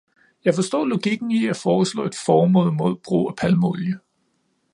[0.45, 3.99] Jeg forstår logikken i at foreslå et forbud mod brug af palmeolie.